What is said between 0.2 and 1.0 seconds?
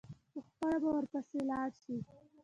پخپله به